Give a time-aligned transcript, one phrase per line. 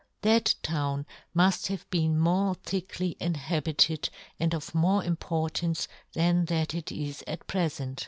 [0.23, 1.05] That town
[1.37, 7.45] muft have been more thickly inhabited, and of more importance then than it is at
[7.45, 7.99] pre fent.